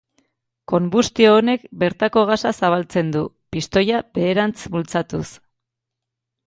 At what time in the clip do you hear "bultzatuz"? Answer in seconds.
4.77-5.27